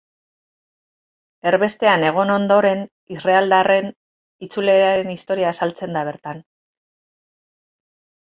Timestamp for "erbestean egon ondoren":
1.49-2.79